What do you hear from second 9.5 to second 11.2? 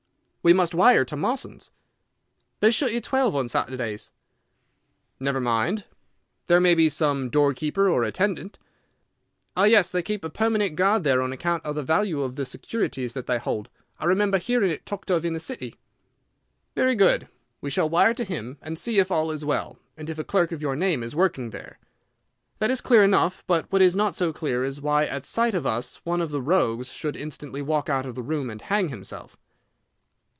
"Ah yes, they keep a permanent guard